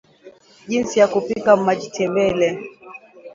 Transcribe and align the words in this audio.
jinsi 0.69 0.93
ya 0.99 1.07
kupika 1.13 1.51
majtembele 1.65 2.49